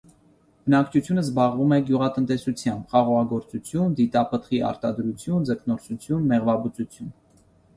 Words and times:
Բնակչությունը 0.67 1.23
զբաղվում 1.25 1.75
է 1.77 1.77
գյուղատնտեսությամբ՝ 1.89 2.87
խաղողագործություն, 2.93 3.93
ձիթապտղի 4.01 4.63
արտադրություն, 4.71 5.47
ձկնորսություն, 5.51 6.27
մեղվաբուծություն։ 6.33 7.15